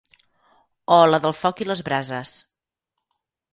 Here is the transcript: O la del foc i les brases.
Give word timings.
O 0.95 0.97
la 1.11 1.19
del 1.27 1.37
foc 1.43 1.63
i 1.65 1.69
les 1.73 1.85
brases. 1.91 2.35